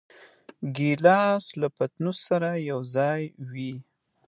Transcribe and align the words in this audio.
ګیلاس 0.75 1.45
له 1.59 1.67
پتنوس 1.75 2.17
سره 2.29 2.49
یوځای 2.69 3.21
وي. 3.51 3.73